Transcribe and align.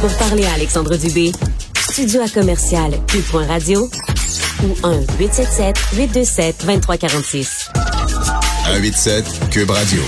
Pour 0.00 0.16
parler 0.16 0.46
à 0.46 0.54
Alexandre 0.54 0.96
Dubé, 0.96 1.30
studio 1.78 2.22
à 2.22 2.28
commercial 2.28 2.90
cube.radio 3.06 3.88
ou 4.62 4.74
1 4.82 5.00
877 5.18 5.76
827 5.94 6.64
2346. 6.64 7.68
187 8.64 9.50
Cube 9.50 9.70
Radio. 9.70 10.00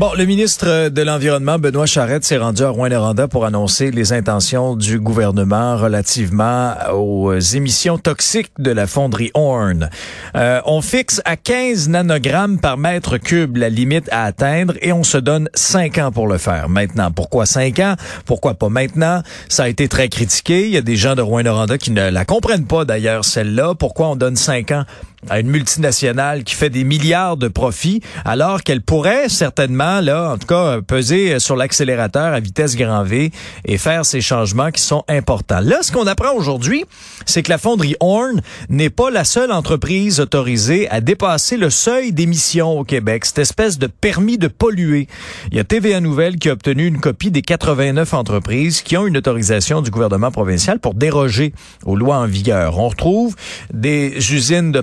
Bon, 0.00 0.12
le 0.16 0.24
ministre 0.24 0.88
de 0.88 1.02
l'Environnement, 1.02 1.58
Benoît 1.58 1.84
Charette, 1.84 2.24
s'est 2.24 2.38
rendu 2.38 2.62
à 2.62 2.70
Rouen-Noranda 2.70 3.28
pour 3.28 3.44
annoncer 3.44 3.90
les 3.90 4.14
intentions 4.14 4.74
du 4.74 4.98
gouvernement 4.98 5.76
relativement 5.76 6.72
aux 6.94 7.38
émissions 7.38 7.98
toxiques 7.98 8.50
de 8.58 8.70
la 8.70 8.86
fonderie 8.86 9.30
Horn. 9.34 9.90
Euh, 10.36 10.62
on 10.64 10.80
fixe 10.80 11.20
à 11.26 11.36
15 11.36 11.90
nanogrammes 11.90 12.58
par 12.60 12.78
mètre 12.78 13.18
cube 13.18 13.58
la 13.58 13.68
limite 13.68 14.08
à 14.10 14.24
atteindre 14.24 14.72
et 14.80 14.94
on 14.94 15.04
se 15.04 15.18
donne 15.18 15.50
5 15.52 15.98
ans 15.98 16.12
pour 16.12 16.28
le 16.28 16.38
faire. 16.38 16.70
Maintenant, 16.70 17.10
pourquoi 17.10 17.44
5 17.44 17.78
ans? 17.80 17.94
Pourquoi 18.24 18.54
pas 18.54 18.70
maintenant? 18.70 19.22
Ça 19.50 19.64
a 19.64 19.68
été 19.68 19.86
très 19.86 20.08
critiqué. 20.08 20.64
Il 20.64 20.70
y 20.70 20.78
a 20.78 20.82
des 20.82 20.96
gens 20.96 21.14
de 21.14 21.20
Rouen-Noranda 21.20 21.76
qui 21.76 21.90
ne 21.90 22.08
la 22.08 22.24
comprennent 22.24 22.66
pas 22.66 22.86
d'ailleurs, 22.86 23.26
celle-là. 23.26 23.74
Pourquoi 23.74 24.08
on 24.08 24.16
donne 24.16 24.36
5 24.36 24.70
ans 24.70 24.84
à 25.28 25.40
une 25.40 25.48
multinationale 25.48 26.44
qui 26.44 26.54
fait 26.54 26.70
des 26.70 26.84
milliards 26.84 27.36
de 27.36 27.48
profits, 27.48 28.00
alors 28.24 28.62
qu'elle 28.62 28.80
pourrait 28.80 29.28
certainement, 29.28 30.00
là, 30.00 30.32
en 30.32 30.38
tout 30.38 30.46
cas, 30.46 30.80
peser 30.80 31.38
sur 31.38 31.56
l'accélérateur 31.56 32.32
à 32.32 32.40
vitesse 32.40 32.76
grand 32.76 33.04
V 33.04 33.30
et 33.64 33.78
faire 33.78 34.04
ces 34.04 34.20
changements 34.20 34.70
qui 34.70 34.82
sont 34.82 35.04
importants. 35.08 35.60
Là, 35.60 35.78
ce 35.82 35.92
qu'on 35.92 36.06
apprend 36.06 36.32
aujourd'hui, 36.34 36.84
c'est 37.26 37.42
que 37.42 37.50
la 37.50 37.58
fonderie 37.58 37.96
Horn 38.00 38.40
n'est 38.68 38.90
pas 38.90 39.10
la 39.10 39.24
seule 39.24 39.52
entreprise 39.52 40.20
autorisée 40.20 40.88
à 40.90 41.00
dépasser 41.00 41.56
le 41.56 41.70
seuil 41.70 42.12
d'émission 42.12 42.78
au 42.78 42.84
Québec, 42.84 43.26
cette 43.26 43.38
espèce 43.38 43.78
de 43.78 43.86
permis 43.86 44.38
de 44.38 44.48
polluer. 44.48 45.06
Il 45.50 45.56
y 45.56 45.60
a 45.60 45.64
TVA 45.64 46.00
Nouvelle 46.00 46.36
qui 46.36 46.48
a 46.48 46.52
obtenu 46.52 46.86
une 46.86 47.00
copie 47.00 47.30
des 47.30 47.42
89 47.42 48.14
entreprises 48.14 48.82
qui 48.82 48.96
ont 48.96 49.06
une 49.06 49.16
autorisation 49.16 49.82
du 49.82 49.90
gouvernement 49.90 50.30
provincial 50.30 50.78
pour 50.78 50.94
déroger 50.94 51.52
aux 51.84 51.96
lois 51.96 52.16
en 52.16 52.26
vigueur. 52.26 52.78
On 52.78 52.88
retrouve 52.88 53.36
des 53.72 54.14
usines 54.32 54.72
de 54.72 54.80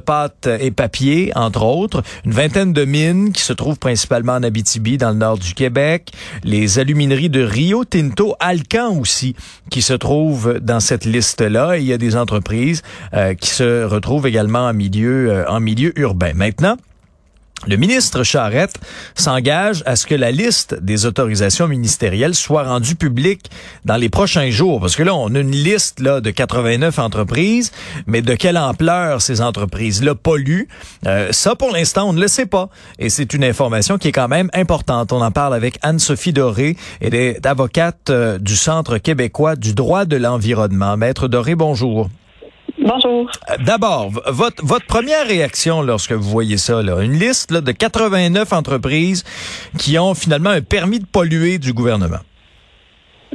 et 0.59 0.72
papier, 0.72 1.31
entre 1.36 1.64
autres, 1.64 2.03
une 2.25 2.31
vingtaine 2.31 2.73
de 2.73 2.86
mines 2.86 3.31
qui 3.31 3.42
se 3.42 3.53
trouvent 3.53 3.80
principalement 3.80 4.34
en 4.34 4.44
Abitibi, 4.44 4.97
dans 4.97 5.09
le 5.09 5.17
nord 5.17 5.38
du 5.38 5.53
Québec, 5.53 6.11
les 6.44 6.80
alumineries 6.80 7.30
de 7.30 7.42
Rio 7.42 7.86
Tinto, 7.86 8.36
Alcan 8.39 8.97
aussi, 9.00 9.36
qui 9.69 9.81
se 9.81 9.94
trouvent 9.94 10.59
dans 10.61 10.80
cette 10.80 11.06
liste-là. 11.06 11.78
Il 11.78 11.86
y 11.86 11.94
a 11.94 11.97
des 11.97 12.16
entreprises 12.16 12.81
euh, 13.14 13.34
qui 13.34 13.50
se 13.50 13.84
retrouvent 13.84 14.28
également 14.28 14.67
en 14.67 14.73
milieu, 14.73 15.31
euh, 15.31 15.45
en 15.47 15.59
milieu 15.59 15.97
urbain. 16.00 16.31
Maintenant, 16.34 16.78
le 17.66 17.75
ministre 17.75 18.23
Charette 18.23 18.75
s'engage 19.16 19.81
à 19.86 19.95
ce 19.95 20.05
que 20.05 20.13
la 20.13 20.31
liste 20.31 20.75
des 20.81 21.05
autorisations 21.05 21.67
ministérielles 21.67 22.36
soit 22.36 22.63
rendue 22.63 22.95
publique 22.95 23.50
dans 23.83 23.97
les 23.97 24.09
prochains 24.09 24.52
jours. 24.52 24.80
Parce 24.80 24.95
que 24.95 25.03
là, 25.03 25.16
on 25.16 25.33
a 25.33 25.39
une 25.39 25.52
liste 25.52 26.00
là, 26.00 26.22
de 26.22 26.30
89 26.30 27.00
entreprises, 27.00 27.72
mais 28.05 28.22
de 28.22 28.35
quelle 28.35 28.58
ampleur 28.58 29.22
ces 29.22 29.41
entreprises-là 29.41 30.13
polluent, 30.13 30.67
euh, 31.08 31.30
ça, 31.31 31.55
pour 31.55 31.72
l'instant, 31.72 32.08
on 32.08 32.13
ne 32.13 32.22
le 32.22 32.28
sait 32.28 32.45
pas. 32.45 32.69
Et 33.00 33.09
c'est 33.09 33.33
une 33.33 33.44
information 33.44 33.97
qui 33.97 34.09
est 34.09 34.13
quand 34.13 34.28
même 34.28 34.50
importante. 34.53 35.11
On 35.11 35.22
en 35.22 35.31
parle 35.31 35.55
avec 35.55 35.80
Anne-Sophie 35.81 36.33
Doré. 36.33 36.78
Elle 37.02 37.16
est 37.16 37.45
avocate 37.45 38.11
euh, 38.11 38.38
du 38.38 38.55
Centre 38.55 38.97
québécois 38.97 39.55
du 39.55 39.73
droit 39.73 40.05
de 40.05 40.16
l'environnement. 40.16 40.95
Maître 40.95 41.28
Doré, 41.28 41.55
bonjour. 41.55 42.08
Bonjour. 42.88 43.30
Euh, 43.50 43.56
D'abord, 43.66 44.10
votre, 44.28 44.66
votre 44.66 44.86
première 44.86 45.28
réaction 45.28 45.82
lorsque 45.82 46.14
vous 46.14 46.30
voyez 46.30 46.58
ça, 46.58 46.82
là, 46.82 47.02
une 47.02 47.14
liste 47.20 47.52
là, 47.52 47.60
de 47.62 47.72
89 47.72 48.54
entreprises 48.54 49.24
qui 49.78 50.00
ont 50.00 50.14
finalement 50.14 50.52
un 50.52 50.62
permis 50.62 51.00
de 51.00 51.06
polluer 51.06 51.58
du 51.58 51.74
gouvernement. 51.74 52.22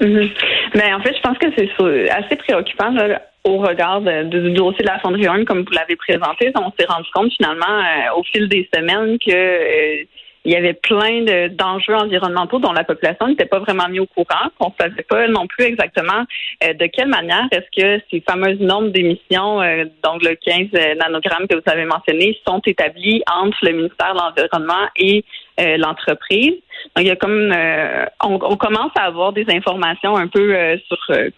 Mais 0.00 0.92
en 0.94 1.00
fait, 1.02 1.14
je 1.14 1.20
pense 1.20 1.36
que 1.38 1.46
c'est 1.56 2.10
assez 2.10 2.36
préoccupant 2.36 2.90
là, 2.92 3.20
au 3.44 3.58
regard 3.58 4.00
de- 4.00 4.22
du 4.24 4.50
dossier 4.52 4.82
de 4.84 4.88
la 4.88 4.98
fonderie 5.00 5.28
Horn, 5.28 5.44
comme 5.44 5.64
vous 5.64 5.72
l'avez 5.72 5.96
présenté. 5.96 6.50
On 6.54 6.72
s'est 6.78 6.86
rendu 6.86 7.08
compte 7.12 7.30
finalement 7.36 7.66
euh, 7.78 8.18
au 8.18 8.22
fil 8.24 8.48
des 8.48 8.68
semaines 8.74 9.18
que 9.18 9.30
euh, 9.32 10.04
il 10.44 10.52
y 10.52 10.56
avait 10.56 10.72
plein 10.74 11.22
de- 11.22 11.48
d'enjeux 11.48 11.94
environnementaux 11.94 12.58
dont 12.58 12.72
la 12.72 12.84
population 12.84 13.28
n'était 13.28 13.46
pas 13.46 13.60
vraiment 13.60 13.88
mis 13.88 14.00
au 14.00 14.06
courant, 14.06 14.48
qu'on 14.58 14.68
ne 14.68 14.74
savait 14.80 15.02
pas 15.02 15.28
non 15.28 15.46
plus 15.46 15.64
exactement 15.66 16.24
euh, 16.64 16.72
de 16.74 16.86
quelle 16.86 17.08
manière 17.08 17.46
est-ce 17.52 17.70
que 17.80 18.02
ces 18.10 18.20
fameuses 18.28 18.58
normes 18.60 18.90
d'émissions, 18.90 19.60
euh, 19.62 19.84
donc 20.02 20.22
le 20.24 20.34
15 20.34 20.96
nanogrammes 20.98 21.46
que 21.48 21.54
vous 21.54 21.62
avez 21.66 21.84
mentionné, 21.84 22.38
sont 22.46 22.60
établies 22.66 23.22
entre 23.32 23.56
le 23.62 23.72
ministère 23.72 24.14
de 24.14 24.18
l'Environnement 24.18 24.88
et 24.96 25.24
euh, 25.60 25.76
l'entreprise. 25.76 26.54
Donc, 26.96 27.04
il 27.04 27.06
y 27.06 27.10
a 27.10 27.16
comme 27.16 27.52
euh, 27.54 28.04
on, 28.24 28.34
on 28.42 28.56
commence 28.56 28.90
à 28.96 29.02
avoir 29.04 29.32
des 29.32 29.44
informations 29.48 30.16
un 30.16 30.26
peu 30.26 30.54
euh, 30.56 30.76
sur 30.88 30.98
euh, 31.10 31.30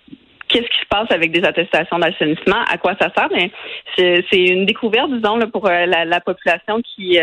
qu'est-ce 0.48 0.66
qui 0.68 0.78
se 0.80 0.86
passe 0.88 1.10
avec 1.10 1.32
des 1.32 1.44
attestations 1.44 1.98
d'assainissement, 1.98 2.62
à 2.70 2.78
quoi 2.78 2.94
ça 3.00 3.10
sert, 3.16 3.28
mais 3.32 3.50
c'est 3.96 4.44
une 4.44 4.66
découverte, 4.66 5.10
disons, 5.10 5.36
là, 5.36 5.46
pour 5.46 5.66
la, 5.68 6.04
la 6.04 6.20
population 6.20 6.80
qui 6.82 7.18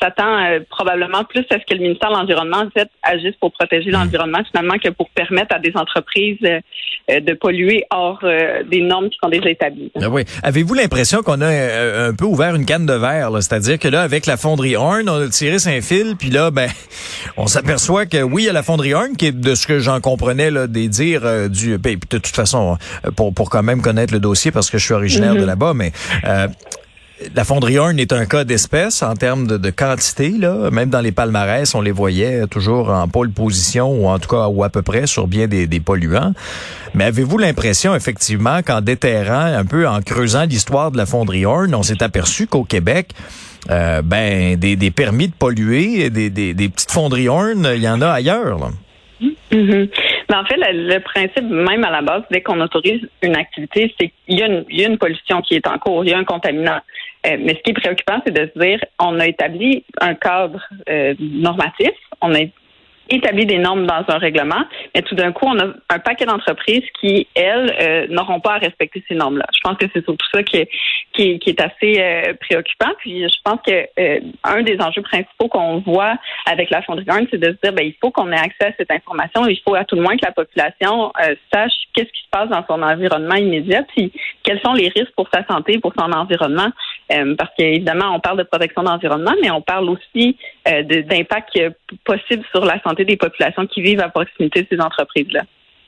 s'attend 0.00 0.38
euh, 0.44 0.60
probablement 0.68 1.24
plus 1.24 1.44
à 1.50 1.58
ce 1.58 1.64
que 1.66 1.74
le 1.74 1.80
ministère 1.80 2.10
de 2.10 2.16
l'Environnement 2.16 2.58
en 2.58 2.70
fait, 2.70 2.88
agisse 3.02 3.34
pour 3.40 3.52
protéger 3.52 3.90
l'environnement 3.90 4.40
finalement 4.50 4.78
que 4.78 4.88
pour 4.90 5.08
permettre 5.10 5.54
à 5.54 5.58
des 5.58 5.72
entreprises 5.74 6.38
euh, 7.10 7.20
de 7.20 7.32
polluer 7.34 7.84
hors 7.90 8.20
euh, 8.22 8.62
des 8.70 8.82
normes 8.82 9.08
qui 9.08 9.18
sont 9.22 9.30
déjà 9.30 9.50
établies. 9.50 9.90
Ah 10.00 10.08
oui. 10.08 10.24
Avez-vous 10.42 10.74
l'impression 10.74 11.22
qu'on 11.22 11.40
a 11.40 11.46
euh, 11.46 12.10
un 12.10 12.14
peu 12.14 12.24
ouvert 12.24 12.54
une 12.54 12.66
canne 12.66 12.86
de 12.86 12.92
verre, 12.92 13.30
c'est-à-dire 13.36 13.78
que 13.78 13.88
là, 13.88 14.02
avec 14.02 14.26
la 14.26 14.36
fonderie 14.36 14.76
Horn, 14.76 15.08
on 15.08 15.20
a 15.20 15.28
tiré 15.28 15.56
un 15.66 15.80
fil, 15.80 16.14
puis 16.16 16.30
là, 16.30 16.50
ben, 16.50 16.68
on 17.36 17.46
s'aperçoit 17.46 18.06
que 18.06 18.22
oui, 18.22 18.42
il 18.42 18.46
y 18.46 18.48
a 18.48 18.52
la 18.52 18.62
fonderie 18.62 18.94
Horn, 18.94 19.16
qui 19.16 19.26
est 19.26 19.32
de 19.32 19.54
ce 19.54 19.66
que 19.66 19.78
j'en 19.78 20.00
comprenais 20.00 20.50
là, 20.50 20.66
des 20.66 20.88
dires 20.88 21.48
du. 21.48 21.78
Ben, 21.78 21.96
de 21.96 22.18
toute 22.18 22.26
façon, 22.28 22.76
pour 23.16 23.34
pour 23.34 23.50
quand 23.50 23.62
même 23.62 23.82
connaître 23.82 24.12
le 24.12 24.20
dossier, 24.20 24.52
parce 24.52 24.70
que 24.70 24.78
je 24.78 24.84
suis 24.84 24.94
originaire 24.94 25.34
de 25.34 25.44
là-bas, 25.44 25.72
mais. 25.74 25.92
La 27.34 27.44
fonderie 27.44 27.78
Horn 27.78 27.98
est 27.98 28.12
un 28.12 28.24
cas 28.24 28.44
d'espèce 28.44 29.02
en 29.02 29.14
termes 29.14 29.46
de, 29.46 29.70
quantité. 29.70 30.30
Là. 30.30 30.70
Même 30.70 30.90
dans 30.90 31.00
les 31.00 31.12
palmarès, 31.12 31.74
on 31.74 31.80
les 31.80 31.90
voyait 31.90 32.46
toujours 32.46 32.90
en 32.90 33.08
pôle 33.08 33.30
position 33.30 33.90
ou 33.90 34.08
en 34.08 34.18
tout 34.18 34.28
cas 34.28 34.48
ou 34.48 34.64
à 34.64 34.70
peu 34.70 34.82
près 34.82 35.06
sur 35.06 35.26
bien 35.26 35.46
des, 35.46 35.80
polluants. 35.80 36.32
Mais 36.94 37.04
avez-vous 37.04 37.38
l'impression 37.38 37.94
effectivement 37.94 38.62
qu'en 38.62 38.80
déterrant 38.80 39.44
un 39.44 39.64
peu, 39.64 39.88
en 39.88 40.00
creusant 40.00 40.44
l'histoire 40.44 40.90
de 40.90 40.96
la 40.96 41.06
fonderie 41.06 41.46
Horn, 41.46 41.74
on 41.74 41.82
s'est 41.82 42.02
aperçu 42.02 42.46
qu'au 42.46 42.64
Québec, 42.64 43.10
euh, 43.70 44.02
ben 44.02 44.56
des, 44.56 44.90
permis 44.90 45.28
de 45.28 45.34
polluer, 45.34 46.10
des, 46.10 46.30
petites 46.30 46.90
fonderies 46.90 47.28
Horn, 47.28 47.68
il 47.74 47.82
y 47.82 47.88
en 47.88 48.00
a 48.00 48.08
ailleurs. 48.08 48.58
Là? 48.58 48.68
Mhm. 49.52 49.88
Mais 50.30 50.36
en 50.36 50.44
fait, 50.44 50.56
le, 50.58 50.98
principe 51.00 51.44
même 51.44 51.84
à 51.84 51.90
la 51.90 52.02
base, 52.02 52.22
dès 52.30 52.40
qu'on 52.40 52.60
autorise 52.60 53.02
une 53.22 53.36
activité, 53.36 53.92
c'est 53.98 54.12
qu'il 54.26 54.38
y 54.38 54.84
a 54.84 54.86
une 54.88 54.98
pollution 54.98 55.42
qui 55.42 55.54
est 55.54 55.66
en 55.66 55.78
cours, 55.78 56.04
il 56.04 56.10
y 56.10 56.14
a 56.14 56.18
un 56.18 56.24
contaminant. 56.24 56.80
Euh, 57.26 57.36
mais 57.38 57.54
ce 57.54 57.62
qui 57.62 57.70
est 57.70 57.74
préoccupant, 57.74 58.20
c'est 58.24 58.32
de 58.32 58.50
se 58.54 58.58
dire, 58.58 58.80
on 58.98 59.18
a 59.20 59.26
établi 59.26 59.84
un 60.00 60.14
cadre 60.14 60.66
euh, 60.88 61.14
normatif, 61.18 61.92
on 62.22 62.34
a 62.34 62.40
établi 63.10 63.46
des 63.46 63.58
normes 63.58 63.86
dans 63.86 64.04
un 64.08 64.18
règlement, 64.18 64.64
mais 64.94 65.02
tout 65.02 65.14
d'un 65.14 65.32
coup, 65.32 65.46
on 65.46 65.58
a 65.58 65.66
un 65.88 65.98
paquet 65.98 66.26
d'entreprises 66.26 66.84
qui, 67.00 67.26
elles, 67.34 67.74
euh, 67.80 68.06
n'auront 68.08 68.40
pas 68.40 68.54
à 68.54 68.58
respecter 68.58 69.02
ces 69.08 69.14
normes-là. 69.14 69.46
Je 69.54 69.60
pense 69.62 69.76
que 69.76 69.86
c'est 69.92 70.04
surtout 70.04 70.26
ça 70.32 70.42
qui 70.42 70.58
est, 70.58 70.68
qui 71.12 71.38
qui 71.38 71.50
est 71.50 71.60
assez 71.60 72.00
euh, 72.00 72.34
préoccupant. 72.40 72.92
Puis 72.98 73.22
je 73.22 73.36
pense 73.44 73.58
que 73.66 73.86
euh, 73.98 74.20
un 74.44 74.62
des 74.62 74.80
enjeux 74.80 75.02
principaux 75.02 75.48
qu'on 75.48 75.78
voit 75.78 76.16
avec 76.46 76.70
la 76.70 76.82
fonderie 76.82 77.28
c'est 77.30 77.38
de 77.38 77.50
se 77.52 77.56
dire, 77.62 77.72
ben, 77.72 77.84
il 77.84 77.94
faut 78.00 78.10
qu'on 78.10 78.30
ait 78.32 78.38
accès 78.38 78.66
à 78.66 78.72
cette 78.76 78.90
information. 78.90 79.46
Il 79.46 79.60
faut 79.66 79.74
à 79.74 79.84
tout 79.84 79.96
le 79.96 80.02
moins 80.02 80.16
que 80.16 80.24
la 80.24 80.32
population 80.32 81.12
euh, 81.22 81.34
sache 81.52 81.72
qu'est-ce 81.94 82.10
qui 82.12 82.22
se 82.22 82.30
passe 82.30 82.48
dans 82.48 82.64
son 82.66 82.82
environnement 82.82 83.34
immédiat, 83.34 83.82
puis 83.94 84.12
quels 84.42 84.60
sont 84.60 84.72
les 84.72 84.88
risques 84.88 85.12
pour 85.16 85.28
sa 85.32 85.44
santé, 85.46 85.78
pour 85.78 85.92
son 85.98 86.12
environnement. 86.12 86.68
Euh, 87.12 87.34
parce 87.36 87.50
qu'évidemment, 87.56 88.14
on 88.14 88.20
parle 88.20 88.38
de 88.38 88.44
protection 88.44 88.82
d'environnement, 88.82 89.34
mais 89.42 89.50
on 89.50 89.60
parle 89.60 89.90
aussi 89.90 90.36
euh, 90.68 90.82
d'impact 90.82 91.58
possible 92.04 92.44
sur 92.52 92.64
la 92.64 92.80
santé 92.82 92.99
des 93.04 93.16
populations 93.16 93.66
qui 93.66 93.82
vivent 93.82 94.00
à 94.00 94.08
proximité 94.08 94.62
de 94.62 94.66
ces 94.70 94.80
entreprises-là. 94.80 95.42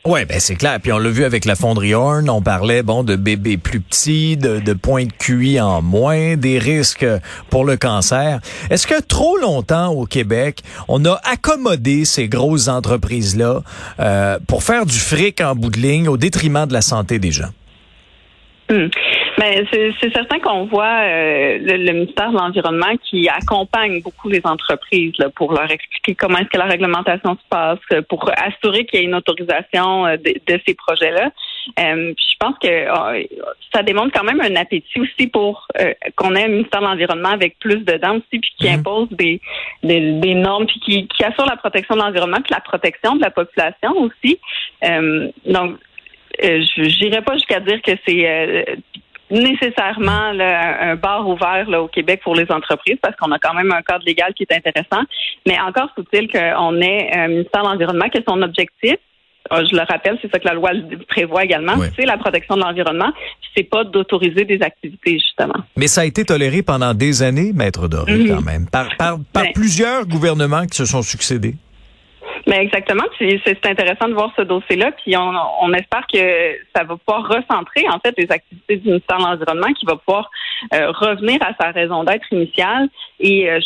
Ouais, 0.05 0.25
ben 0.25 0.41
c'est 0.41 0.57
clair. 0.57 0.79
Puis 0.83 0.91
on 0.91 0.99
l'a 0.99 1.11
vu 1.11 1.23
avec 1.23 1.45
la 1.45 1.55
fonderie 1.55 1.95
Horn, 1.95 2.29
on 2.29 2.43
parlait 2.43 2.83
bon 2.83 3.05
de 3.05 3.15
bébés 3.15 3.57
plus 3.57 3.81
petits, 3.81 4.37
de, 4.37 4.59
de 4.59 4.73
points 4.73 5.05
de 5.05 5.13
QI 5.13 5.61
en 5.61 5.81
moins, 5.81 6.37
des 6.37 6.59
risques 6.59 7.07
pour 7.51 7.65
le 7.65 7.77
cancer. 7.77 8.41
Est-ce 8.69 8.89
que 8.89 9.01
trop 9.01 9.37
longtemps 9.37 9.93
au 9.93 10.05
Québec, 10.05 10.63
on 10.89 11.05
a 11.05 11.21
accommodé 11.23 12.05
ces 12.05 12.29
grosses 12.29 12.67
entreprises-là 12.67 13.61
euh, 14.01 14.39
pour 14.49 14.65
faire 14.65 14.87
du 14.87 14.99
fric 14.99 15.41
en 15.41 15.55
bout 15.55 15.71
de 15.71 15.79
ligne 15.79 16.09
au 16.09 16.17
détriment 16.17 16.67
de 16.67 16.73
la 16.73 16.83
santé 16.83 17.21
des 17.21 17.31
gens? 17.31 17.51
Hmm. 18.69 18.89
Mais 19.39 19.65
c'est 19.71 20.13
certain 20.13 20.41
qu'on 20.41 20.67
voit 20.67 21.03
euh, 21.05 21.59
le, 21.61 21.93
ministère 21.93 22.31
de 22.33 22.37
l'Environnement 22.37 22.97
qui 23.09 23.29
accompagne 23.29 24.03
beaucoup 24.03 24.29
les 24.29 24.41
entreprises 24.45 25.13
là, 25.19 25.31
pour 25.31 25.53
leur 25.53 25.71
expliquer 25.71 25.92
comment 26.19 26.39
est-ce 26.39 26.49
que 26.49 26.59
la 26.59 26.67
réglementation 26.67 27.35
se 27.35 27.49
passe, 27.49 27.79
pour 28.09 28.31
assurer 28.37 28.85
qu'il 28.85 29.01
y 29.01 29.03
ait 29.03 29.07
une 29.07 29.15
autorisation 29.15 30.07
euh, 30.07 30.17
de, 30.17 30.35
de 30.47 30.61
ces 30.67 30.75
projets-là. 30.75 31.31
Euh, 31.79 32.13
je 32.17 32.35
pense 32.39 32.59
que 32.59 32.87
ça 33.73 33.83
démontre 33.83 34.13
quand 34.13 34.25
même 34.25 34.41
un 34.41 34.57
appétit 34.57 35.01
aussi 35.01 35.29
pour 35.29 35.69
qu'on 36.17 36.35
ait 36.35 36.45
un 36.45 36.49
ministère 36.49 36.81
de 36.81 36.87
l'Environnement 36.87 37.29
avec 37.29 37.59
plus 37.61 37.79
de 37.79 37.97
dents 37.99 38.17
aussi, 38.17 38.41
puis 38.41 38.53
qui 38.59 38.69
mhm. 38.69 38.81
impose 38.81 39.09
des, 39.13 39.41
des, 39.83 40.13
des, 40.21 40.35
normes, 40.35 40.67
puis 40.67 40.81
qui, 40.81 41.09
qui 41.09 41.25
assure 41.25 41.47
la 41.47 41.57
protection 41.57 41.95
de 41.95 42.01
l'environnement, 42.01 42.39
puis 42.43 42.53
la 42.53 42.61
protection 42.61 43.15
de 43.15 43.23
la 43.23 43.31
population 43.31 43.93
aussi. 43.99 44.41
donc, 45.47 45.79
je 46.41 47.05
n'irai 47.05 47.23
pas 47.23 47.35
jusqu'à 47.35 47.61
dire 47.61 47.81
que 47.83 47.93
c'est 48.05 48.83
nécessairement 49.33 50.33
un 50.39 50.95
bar 50.97 51.27
ouvert 51.27 51.69
là, 51.69 51.83
au 51.83 51.89
Québec 51.89 52.21
pour 52.23 52.35
les 52.35 52.51
entreprises 52.51 52.99
parce 53.03 53.17
qu'on 53.17 53.33
a 53.33 53.39
quand 53.39 53.55
même 53.55 53.73
un 53.73 53.83
cadre 53.83 54.05
légal 54.05 54.35
qui 54.35 54.45
est 54.45 54.55
intéressant. 54.55 55.03
Mais 55.47 55.59
encore 55.59 55.89
faut-il 55.97 56.31
qu'on 56.31 56.81
ait 56.81 57.11
un 57.15 57.29
ministère 57.29 57.63
de 57.63 57.69
l'Environnement 57.69 58.09
qui 58.09 58.19
est 58.19 58.29
son 58.29 58.43
objectif. 58.43 58.97
Euh, 59.51 59.65
je 59.69 59.75
le 59.75 59.83
rappelle, 59.83 60.19
c'est 60.23 60.31
ça 60.31 60.39
que 60.39 60.47
la 60.47 60.55
loi 60.55 60.71
prévoit 61.09 61.45
également, 61.45 61.75
c'est 61.97 62.07
la 62.07 62.17
protection 62.17 62.55
de 62.55 62.61
l'environnement. 62.61 63.13
C'est 63.57 63.65
pas 63.65 63.83
d'autoriser 63.83 64.45
des 64.45 64.63
activités 64.63 65.15
justement. 65.19 65.65
Mais 65.77 65.89
ça 65.89 66.03
a 66.03 66.05
été 66.05 66.25
toléré 66.25 66.63
pendant 66.63 66.95
des 66.95 67.23
années, 67.23 67.53
maître 67.53 67.89
Doré, 67.89 68.19
mhm. 68.19 68.29
quand 68.29 68.43
même, 68.43 68.67
par, 68.71 68.97
par, 68.97 69.19
par 69.33 69.43
ben 69.43 69.53
plusieurs 69.53 70.07
gouvernements 70.07 70.65
qui 70.67 70.77
se 70.77 70.85
sont 70.85 71.03
succédés. 71.03 71.55
Mais 72.47 72.57
exactement. 72.57 73.05
C'est 73.19 73.67
intéressant 73.67 74.09
de 74.09 74.15
voir 74.15 74.33
ce 74.37 74.43
dossier-là. 74.43 74.93
Puis 74.93 75.17
on, 75.17 75.33
on, 75.61 75.73
espère 75.73 76.07
que 76.13 76.57
ça 76.75 76.85
va 76.85 76.97
pouvoir 76.97 77.29
recentrer 77.29 77.89
en 77.89 77.99
fait 78.01 78.15
les 78.19 78.31
activités 78.31 78.77
du 78.77 78.89
ministère 78.89 79.19
de 79.19 79.23
l'Environnement, 79.23 79.73
qui 79.75 79.87
va 79.87 79.97
pouvoir 79.97 80.31
euh, 80.75 80.91
revenir 80.91 81.39
à 81.43 81.55
sa 81.61 81.71
raison 81.71 82.05
d'être 82.05 82.27
initiale 82.33 82.89
et 83.21 83.51
euh, 83.51 83.61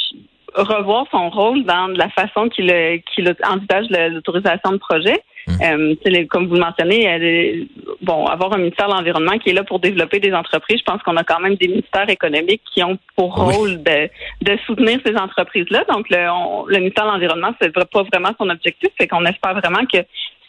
revoir 0.54 1.06
son 1.10 1.30
rôle 1.30 1.64
dans 1.64 1.88
la 1.88 2.08
façon 2.10 2.48
qu'il 2.48 2.70
qu'il 3.14 3.34
envisage 3.44 3.86
l'autorisation 3.90 4.72
de 4.72 4.78
projet. 4.78 5.22
Mmh. 5.46 5.52
Euh, 5.62 6.24
comme 6.28 6.48
vous 6.48 6.54
le 6.54 6.60
mentionnez, 6.60 7.68
bon, 8.02 8.26
avoir 8.26 8.52
un 8.54 8.58
ministère 8.58 8.88
de 8.88 8.94
l'environnement 8.94 9.38
qui 9.38 9.50
est 9.50 9.52
là 9.52 9.62
pour 9.62 9.78
développer 9.78 10.18
des 10.18 10.32
entreprises, 10.32 10.80
je 10.80 10.84
pense 10.84 11.02
qu'on 11.02 11.16
a 11.16 11.24
quand 11.24 11.40
même 11.40 11.54
des 11.54 11.68
ministères 11.68 12.08
économiques 12.08 12.62
qui 12.74 12.82
ont 12.82 12.98
pour 13.16 13.34
rôle 13.34 13.82
de, 13.82 14.08
de, 14.42 14.58
soutenir 14.66 14.98
ces 15.04 15.16
entreprises-là. 15.16 15.84
Donc, 15.88 16.10
le, 16.10 16.26
le 16.68 16.78
ministère 16.78 17.06
de 17.06 17.10
l'environnement, 17.10 17.54
c'est 17.60 17.72
pas 17.72 18.02
vraiment 18.12 18.30
son 18.38 18.50
objectif, 18.50 18.90
c'est 18.98 19.06
qu'on 19.06 19.24
espère 19.24 19.54
vraiment 19.54 19.84
que 19.86 19.98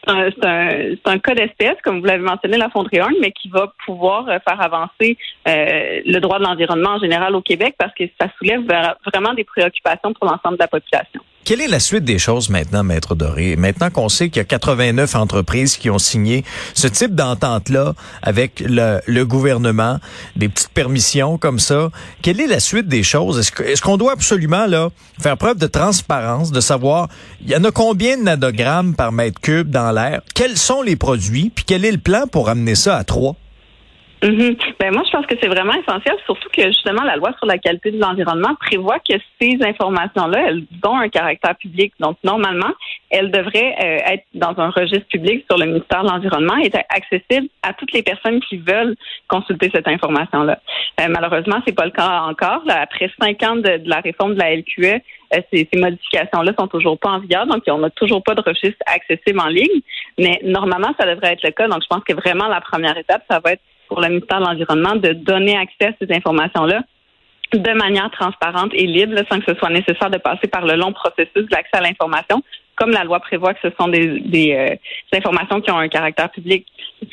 c'est 0.07 0.45
un, 0.45 0.95
un, 1.05 1.19
cas 1.19 1.35
d'espèce, 1.35 1.75
comme 1.83 2.00
vous 2.00 2.05
l'avez 2.05 2.23
mentionné, 2.23 2.57
la 2.57 2.69
fonderie 2.69 3.00
1, 3.00 3.09
mais 3.21 3.31
qui 3.31 3.50
va 3.50 3.73
pouvoir 3.85 4.27
euh, 4.29 4.39
faire 4.47 4.61
avancer 4.61 5.17
euh, 5.47 6.01
le 6.05 6.19
droit 6.19 6.39
de 6.39 6.43
l'environnement 6.43 6.91
en 6.91 7.00
général 7.00 7.35
au 7.35 7.41
Québec 7.41 7.75
parce 7.77 7.93
que 7.93 8.05
ça 8.19 8.27
soulève 8.38 8.61
vraiment 9.05 9.33
des 9.33 9.43
préoccupations 9.43 10.13
pour 10.13 10.25
l'ensemble 10.25 10.57
de 10.57 10.63
la 10.63 10.67
population. 10.67 11.21
Quelle 11.47 11.61
est 11.61 11.69
la 11.69 11.79
suite 11.79 12.03
des 12.03 12.19
choses 12.19 12.49
maintenant, 12.49 12.83
Maître 12.83 13.15
Doré? 13.15 13.55
Maintenant 13.55 13.89
qu'on 13.89 14.09
sait 14.09 14.27
qu'il 14.27 14.41
y 14.41 14.41
a 14.41 14.44
89 14.44 15.15
entreprises 15.15 15.77
qui 15.77 15.89
ont 15.89 15.97
signé 15.97 16.44
ce 16.73 16.89
type 16.89 17.15
d'entente-là 17.15 17.94
avec 18.21 18.59
le, 18.59 19.23
gouvernement, 19.23 20.01
des 20.35 20.49
petites 20.49 20.71
permissions 20.73 21.38
comme 21.38 21.59
ça, 21.59 21.89
quelle 22.21 22.41
est 22.41 22.47
la 22.47 22.59
suite 22.59 22.89
des 22.89 23.01
choses? 23.01 23.39
Est-ce 23.63 23.81
qu'on 23.81 23.95
doit 23.95 24.11
absolument 24.11 24.65
là 24.65 24.89
faire 25.21 25.38
preuve 25.38 25.57
de 25.57 25.67
transparence, 25.67 26.51
de 26.51 26.59
savoir 26.59 27.07
il 27.41 27.50
y 27.50 27.55
en 27.55 27.63
a 27.63 27.71
combien 27.71 28.17
de 28.17 28.23
nanogrammes 28.23 28.93
par 28.93 29.13
mètre 29.13 29.39
cube 29.39 29.69
dans 29.69 29.93
l'air, 29.93 30.23
quels 30.35 30.57
sont 30.57 30.81
les 30.81 30.97
produits, 30.97 31.50
puis 31.55 31.63
quel 31.65 31.85
est 31.85 31.93
le 31.93 31.97
plan 31.97 32.27
pour 32.29 32.50
amener 32.50 32.75
ça 32.75 32.97
à 32.97 33.05
Mhm. 34.23 34.57
Ben 34.79 34.91
moi, 34.91 35.03
je 35.05 35.11
pense 35.11 35.27
que 35.27 35.35
c'est 35.39 35.47
vraiment 35.47 35.73
essentiel, 35.73 36.15
surtout 36.25 36.49
que 36.49 36.63
justement 36.63 37.03
la 37.03 37.17
loi 37.17 37.33
sur 37.37 37.45
la 37.45 37.59
qualité 37.59 37.91
de 37.91 37.99
l'environnement 37.99 38.55
prévoit 38.59 38.97
que 38.99 39.13
ces 39.39 39.59
informations-là, 39.61 40.47
elles 40.47 40.63
ont 40.83 40.97
un 40.97 41.09
caractère 41.09 41.55
public. 41.55 41.93
Donc 41.99 42.17
normalement, 42.23 42.71
elles 43.11 43.29
devraient 43.29 43.75
euh, 43.79 44.13
être 44.13 44.23
dans 44.33 44.57
un 44.57 44.71
registre 44.71 45.07
public 45.07 45.45
sur 45.47 45.59
le 45.59 45.67
ministère 45.67 46.03
de 46.03 46.09
l'environnement 46.09 46.57
et 46.57 46.65
être 46.65 46.79
accessibles 46.89 47.47
à 47.61 47.73
toutes 47.73 47.91
les 47.93 48.01
personnes 48.01 48.39
qui 48.41 48.57
veulent 48.57 48.95
consulter 49.27 49.69
cette 49.71 49.87
information-là. 49.87 50.59
Euh, 50.99 51.07
malheureusement, 51.09 51.61
c'est 51.67 51.75
pas 51.75 51.85
le 51.85 51.91
cas 51.91 52.21
encore. 52.21 52.63
après 52.67 53.11
cinq 53.21 53.43
ans 53.43 53.55
de, 53.55 53.81
la 53.85 53.99
réforme 53.99 54.33
de 54.33 54.39
la 54.39 54.55
LQE, 54.55 54.99
euh, 55.35 55.41
ces, 55.53 55.69
ces 55.71 55.79
modifications-là 55.79 56.53
sont 56.57 56.67
toujours 56.67 56.97
pas 56.97 57.09
en 57.09 57.19
vigueur, 57.19 57.45
donc 57.45 57.61
on 57.67 57.77
n'a 57.77 57.91
toujours 57.91 58.23
pas 58.23 58.33
de 58.33 58.41
registre 58.41 58.81
accessible 58.87 59.39
en 59.39 59.47
ligne. 59.47 59.81
Mais 60.17 60.39
normalement, 60.43 60.95
ça 60.99 61.05
devrait 61.05 61.33
être 61.33 61.43
le 61.43 61.51
cas. 61.51 61.67
Donc 61.67 61.83
je 61.83 61.87
pense 61.87 62.03
que 62.03 62.13
vraiment 62.13 62.47
la 62.47 62.61
première 62.61 62.97
étape, 62.97 63.23
ça 63.29 63.39
va 63.39 63.51
être 63.51 63.61
pour 63.88 64.01
le 64.01 64.10
ministère 64.10 64.39
de 64.39 64.45
l'Environnement 64.45 64.95
de 64.95 65.13
donner 65.13 65.57
accès 65.57 65.88
à 65.88 65.94
ces 66.00 66.13
informations-là 66.13 66.84
de 67.54 67.72
manière 67.74 68.12
transparente 68.12 68.72
et 68.74 68.86
libre, 68.86 69.16
sans 69.31 69.39
que 69.39 69.54
ce 69.54 69.57
soit 69.57 69.69
nécessaire 69.69 70.10
de 70.10 70.18
passer 70.18 70.48
par 70.48 70.66
le 70.66 70.75
long 70.75 70.92
processus 70.92 71.45
de 71.45 71.51
l'accès 71.51 71.78
à 71.78 71.81
l'information, 71.81 72.44
comme 72.75 72.92
la 72.92 73.04
loi 73.04 73.19
prévoit 73.19 73.54
que 73.54 73.69
ce 73.69 73.75
sont 73.80 73.88
des, 73.88 74.54
euh, 74.54 74.75
informations 75.13 75.62
qui 75.62 75.72
ont 75.72 75.78
un 75.78 75.88
caractère 75.88 76.30
public. 76.30 76.66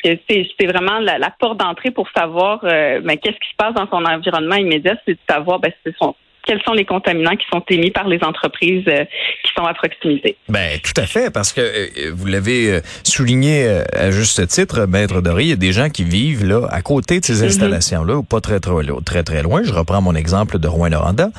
C'est 0.03 0.65
vraiment 0.65 0.99
la, 0.99 1.29
porte 1.39 1.57
d'entrée 1.57 1.91
pour 1.91 2.09
savoir 2.15 2.59
euh, 2.63 2.99
ben, 2.99 3.17
qu'est-ce 3.17 3.37
qui 3.37 3.49
se 3.49 3.55
passe 3.57 3.73
dans 3.73 3.87
son 3.87 4.03
environnement 4.05 4.55
immédiat, 4.55 4.95
c'est 5.05 5.13
de 5.13 5.19
savoir 5.27 5.59
ben, 5.59 5.71
ce 5.85 5.91
sont 5.93 6.15
quels 6.45 6.61
sont 6.63 6.73
les 6.73 6.85
contaminants 6.85 7.35
qui 7.35 7.45
sont 7.51 7.63
émis 7.69 7.91
par 7.91 8.07
les 8.07 8.23
entreprises 8.23 8.83
euh, 8.87 9.03
qui 9.43 9.51
sont 9.57 9.65
à 9.65 9.73
proximité. 9.73 10.37
Ben 10.47 10.79
tout 10.79 10.99
à 10.99 11.05
fait, 11.05 11.31
parce 11.31 11.53
que 11.53 11.61
euh, 11.61 12.11
vous 12.13 12.27
l'avez 12.27 12.71
euh, 12.71 12.79
souligné 13.03 13.81
à 13.93 14.11
juste 14.11 14.47
titre, 14.47 14.85
Maître 14.85 15.21
Doré, 15.21 15.43
il 15.43 15.49
y 15.49 15.53
a 15.53 15.57
des 15.57 15.73
gens 15.73 15.89
qui 15.89 16.03
vivent 16.03 16.45
là 16.45 16.67
à 16.71 16.81
côté 16.81 17.19
de 17.19 17.25
ces 17.25 17.41
mhm. 17.41 17.47
installations-là, 17.47 18.17
ou 18.17 18.23
pas 18.23 18.41
très 18.41 18.59
très, 18.59 18.73
très 19.05 19.23
très 19.23 19.43
loin. 19.43 19.63
Je 19.63 19.73
reprends 19.73 20.01
mon 20.01 20.15
exemple 20.15 20.59
de 20.59 20.67
Rouen-Noranda. 20.67 21.29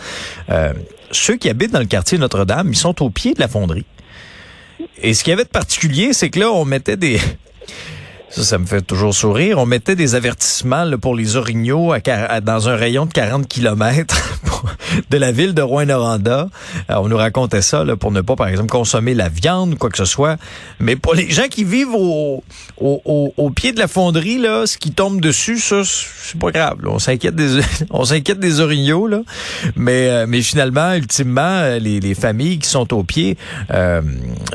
ceux 1.11 1.37
qui 1.37 1.49
habitent 1.49 1.73
dans 1.73 1.81
le 1.81 1.87
quartier 1.87 2.19
Notre-Dame, 2.19 2.69
ils 2.71 2.77
sont 2.77 3.03
au 3.03 3.11
pied 3.11 3.35
de 3.35 3.41
la 3.41 3.49
fonderie. 3.49 3.87
Et 5.03 5.15
ce 5.15 5.23
qu'il 5.23 5.31
y 5.31 5.35
avait 5.35 5.45
de 5.45 5.49
particulier, 5.49 6.13
c'est 6.13 6.31
que 6.31 6.41
là, 6.41 6.51
on 6.51 6.65
mettait 6.65 6.97
des 6.97 7.19
ça, 8.31 8.43
ça 8.43 8.59
me 8.59 8.67
fait 8.67 8.83
toujours 8.83 9.15
sourire. 9.15 9.59
On 9.59 9.67
mettait 9.67 9.95
des 9.95 10.15
avertissements 10.15 10.85
pour 11.01 11.15
les 11.15 11.37
orignaux 11.37 11.95
dans 12.43 12.69
un 12.69 12.77
rayon 12.77 13.07
de 13.07 13.13
40 13.13 13.47
kilomètres 13.47 14.41
de 15.11 15.17
la 15.17 15.33
ville 15.33 15.55
de 15.55 15.63
Rouen-Noranda. 15.63 16.49
On 16.89 17.09
nous 17.09 17.17
racontait 17.17 17.63
ça 17.63 17.85
là, 17.85 17.97
pour 17.97 18.11
ne 18.11 18.21
pas, 18.21 18.37
par 18.37 18.49
exemple, 18.49 18.71
consommer 18.71 19.15
la 19.15 19.29
viande 19.29 19.79
quoi 19.79 19.91
que 19.91 19.97
ce 19.97 20.05
soit. 20.05 20.37
Mais 20.81 20.97
pour 20.97 21.15
les 21.15 21.31
gens 21.31 21.49
qui 21.49 21.65
vivent 21.65 21.95
au, 21.95 22.43
au, 22.79 23.33
au, 23.37 23.51
pied 23.51 23.73
de 23.73 23.79
la 23.79 23.89
fonderie, 23.89 24.39
là, 24.39 24.67
ce 24.67 24.77
qui 24.77 24.91
tombe 24.91 25.21
dessus, 25.21 25.59
ça, 25.59 25.83
c'est 25.85 26.39
pas 26.39 26.51
grave. 26.51 26.79
On 26.85 26.99
s'inquiète 26.99 27.37
des 27.37 27.61
on 27.91 28.05
s'inquiète 28.05 28.41
des 28.41 28.61
orignaux, 28.61 29.07
là. 29.07 29.21
Mais, 29.77 30.09
euh, 30.09 30.27
mais 30.29 30.43
finalement, 30.43 30.93
ultimement, 30.95 31.77
les, 31.81 32.01
les 32.01 32.15
familles 32.15 32.59
qui 32.59 32.69
sont 32.69 32.93
au 32.93 33.05
pied 33.05 33.37
euh, 33.73 34.03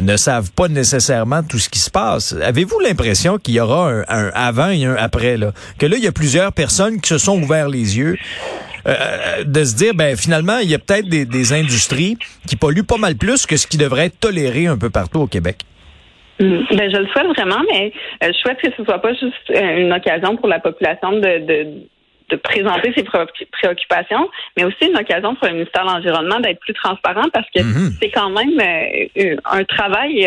ne 0.01 0.18
savent 0.18 0.51
pas 0.51 0.68
nécessairement 0.68 1.44
tout 1.44 1.59
ce 1.59 1.69
qui 1.69 1.79
se 1.79 1.89
passe. 1.89 2.35
Avez-vous 2.44 2.79
l'impression 2.79 3.38
qu'il 3.38 3.56
y 3.56 3.59
a 3.59 3.60
aura 3.61 3.91
un, 4.07 4.31
avant 4.33 4.69
et 4.69 4.85
un 4.85 4.95
après. 4.95 5.37
Là. 5.37 5.51
Que 5.79 5.85
là, 5.85 5.97
il 5.97 6.03
y 6.03 6.07
a 6.07 6.11
plusieurs 6.11 6.51
personnes 6.53 6.99
qui 6.99 7.09
se 7.09 7.17
sont 7.17 7.41
ouverts 7.41 7.69
les 7.69 7.97
yeux. 7.97 8.17
Euh, 8.87 9.43
de 9.45 9.63
se 9.63 9.75
dire, 9.75 9.93
ben 9.93 10.15
finalement, 10.17 10.57
il 10.57 10.69
y 10.69 10.73
a 10.73 10.79
peut-être 10.79 11.07
des, 11.07 11.53
industries 11.53 12.17
qui 12.47 12.55
polluent 12.55 12.83
pas 12.83 12.97
mal 12.97 13.15
plus 13.15 13.45
que 13.45 13.55
ce 13.55 13.67
qui 13.67 13.77
devrait 13.77 14.07
être 14.07 14.19
toléré 14.19 14.65
un 14.67 14.77
peu 14.77 14.89
partout 14.89 15.19
au 15.19 15.27
Québec. 15.27 15.57
Mm. 16.39 16.63
Ben, 16.71 16.91
je 16.91 16.97
le 16.97 17.07
souhaite 17.09 17.27
vraiment, 17.27 17.61
mais 17.71 17.94
euh, 18.23 18.31
je 18.33 18.37
souhaite 18.39 18.57
que 18.57 18.69
ce 18.75 18.83
soit 18.83 18.99
pas 18.99 19.13
juste 19.13 19.35
euh, 19.51 19.77
une 19.77 19.94
occasion 19.94 20.35
pour 20.35 20.47
la 20.47 20.59
population 20.59 21.11
de, 21.11 21.45
de, 21.45 22.37
présenter 22.44 22.94
ses 22.95 23.03
préoccupations, 23.03 24.30
mais 24.56 24.63
aussi 24.63 24.89
une 24.89 24.97
occasion 24.97 25.35
pour 25.35 25.47
le 25.47 25.53
ministère 25.53 25.83
de 25.83 25.89
l'Environnement 25.89 26.39
d'être 26.39 26.61
plus 26.61 26.73
transparent 26.73 27.27
parce 27.33 27.45
que 27.53 27.59
mm-hmm. 27.59 27.97
c'est 28.01 28.09
quand 28.09 28.30
même 28.30 29.37
un 29.44 29.63
travail 29.65 30.25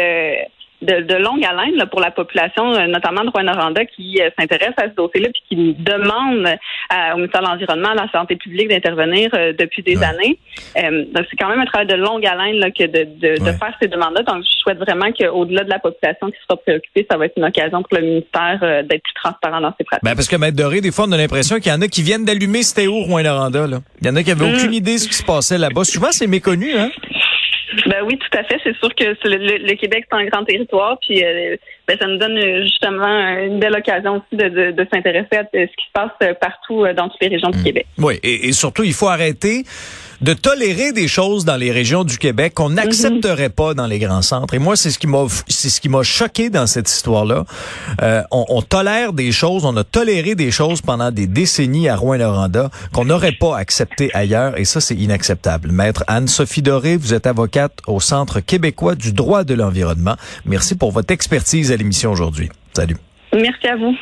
de, 0.85 1.15
longue 1.17 1.45
haleine 1.45 1.77
là, 1.77 1.87
pour 1.87 2.01
la 2.01 2.11
population, 2.11 2.73
euh, 2.75 2.87
notamment 2.87 3.25
de 3.25 3.31
Rouen-Noranda, 3.31 3.85
qui 3.85 4.21
euh, 4.21 4.31
s'intéresse 4.39 4.75
à 4.77 4.85
ce 4.85 4.95
dossier-là 4.95 5.29
puis 5.33 5.43
qui 5.49 5.75
demande 5.79 6.47
euh, 6.47 7.15
au 7.15 7.17
ministère 7.17 7.43
de 7.43 7.47
l'Environnement, 7.47 7.91
à 7.91 7.95
la 7.95 8.09
santé 8.13 8.37
publique 8.37 8.69
d'intervenir 8.69 9.31
depuis 9.59 9.83
des 9.83 10.03
années. 10.03 10.39
donc, 10.77 11.27
c'est 11.31 11.37
quand 11.37 11.49
même 11.49 11.61
un 11.61 11.65
travail 11.65 11.87
de 11.87 11.95
longue 11.95 12.27
haleine 12.27 12.57
là, 12.57 12.71
que 12.71 12.85
de, 12.85 13.39
de, 13.39 13.53
faire 13.53 13.75
ces 13.81 13.89
demandes-là. 13.89 14.23
Donc, 14.23 14.45
je 14.45 14.59
souhaite 14.59 14.79
vraiment 14.79 15.11
qu'au-delà 15.13 15.65
de 15.65 15.71
la 15.71 15.79
population 15.79 16.31
qui 16.31 16.37
sera 16.47 16.57
préoccupée, 16.57 17.07
ça 17.11 17.17
va 17.17 17.27
être 17.27 17.37
une 17.37 17.45
occasion 17.45 17.83
pour 17.83 17.99
le 17.99 18.05
ministère 18.05 18.59
d'être 18.61 19.03
plus 19.03 19.15
transparent 19.23 19.61
dans 19.61 19.73
ses 19.79 19.85
pratiques. 19.85 20.05
Ben 20.05 20.15
parce 20.15 20.29
que, 20.29 20.37
Maître 20.37 20.57
Doré, 20.57 20.81
des 20.81 20.93
fois, 20.93 21.07
on 21.09 21.13
a 21.13 21.17
l'impression 21.17 21.57
qu'il 21.57 21.73
y 21.73 21.75
en 21.75 21.81
a 21.81 21.89
qui 21.89 22.03
viennent 22.03 22.25
d'allumer 22.25 22.63
Stéo 22.63 23.01
Rouen-Noranda. 23.01 23.67
Il 24.01 24.07
y 24.07 24.11
en 24.11 24.17
a 24.17 24.23
qui 24.23 24.31
avaient 24.31 24.51
mm. 24.51 24.55
aucune 24.55 24.75
idée 24.75 24.95
de 24.95 24.99
ce 24.99 25.09
qui 25.09 25.15
se 25.15 25.25
passait 25.25 25.59
là-bas. 25.59 25.85
Souvent, 25.85 26.11
c'est 26.11 26.27
méconnu, 26.27 26.73
hein? 26.77 26.91
Ben 27.87 28.05
oui, 28.05 28.19
tout 28.19 28.39
à 28.39 28.45
fait. 28.45 28.59
C'est 28.63 28.77
sûr 28.77 28.95
que 28.95 29.05
le, 29.25 29.75
Québec, 29.75 30.07
c'est 30.11 30.17
un 30.17 30.25
grand 30.27 30.45
territoire, 30.45 30.99
puis 31.01 31.25
euh, 31.25 31.57
ben, 31.87 31.97
ça 32.01 32.07
nous 32.07 32.19
donne 32.19 32.39
euh, 32.39 32.63
justement 32.63 33.39
une 33.39 33.59
belle 33.59 33.75
occasion 33.75 34.17
aussi 34.17 34.37
de, 34.37 34.87
s'intéresser 34.93 35.37
à 35.37 35.45
ce 35.53 35.67
qui 35.67 35.87
se 35.87 35.93
passe 35.93 36.37
partout 36.41 36.85
euh, 36.85 36.95
dans 36.95 37.09
toutes 37.09 37.21
les 37.21 37.29
régions 37.29 37.51
du 37.51 37.59
mmh. 37.59 37.65
Québec. 37.65 37.87
Oui, 37.99 38.19
et, 38.23 38.53
surtout, 38.53 38.85
il 38.85 38.93
faut 38.93 39.09
arrêter 39.09 39.65
de 40.21 40.33
tolérer 40.33 40.93
des 40.93 41.09
choses 41.09 41.45
dans 41.45 41.57
les 41.57 41.71
régions 41.71 42.05
du 42.05 42.19
Québec 42.19 42.55
qu'on 42.55 42.71
n'accepterait 42.71 43.49
pas 43.49 43.75
dans 43.75 43.87
les 43.87 43.99
grands 43.99 44.23
centres. 44.23 44.55
Et 44.55 44.59
moi, 44.59 44.77
c'est 44.77 44.91
ce 44.91 44.99
qui 44.99 45.07
m'a, 45.07 45.27
c'est 45.49 45.69
ce 45.71 45.81
qui 45.81 45.89
m'a 45.89 46.03
choqué 46.03 46.51
dans 46.51 46.67
cette 46.67 46.91
histoire-là. 46.91 47.45
Euh, 48.03 48.23
on, 48.31 48.45
on, 48.49 48.63
tolère 48.63 49.13
des 49.13 49.33
choses, 49.33 49.65
on 49.65 49.77
a 49.77 49.85
toléré 49.85 50.35
des 50.35 50.51
choses 50.51 50.81
pendant 50.81 51.11
des 51.11 51.27
décennies 51.27 51.89
à 51.89 51.97
Rouen-Noranda 51.97 52.71
qu'on 52.93 53.05
n'aurait 53.05 53.33
pas 53.33 53.57
accepté 53.57 54.11
ailleurs, 54.15 54.59
et 54.59 54.65
ça, 54.65 54.81
c'est 54.81 54.95
inacceptable. 54.95 55.73
Maître 55.73 56.05
Anne-Sophie 56.07 56.63
Doré, 56.63 56.97
vous 56.97 57.15
êtes 57.15 57.27
avocate 57.27 57.79
au 57.87 58.01
Centre 58.01 58.41
québécois 58.41 58.95
du 58.95 59.13
droit 59.13 59.45
de 59.45 59.55
l'environnement. 59.55 60.17
Merci 60.45 60.75
pour 60.75 60.93
votre 60.93 61.13
expertise 61.13 61.73
à 61.73 61.77
l'émission 61.77 62.13
aujourd'hui. 62.13 62.49
Salut. 62.73 62.97
Merci 63.33 63.67
à 63.67 63.77
vous. 63.77 63.95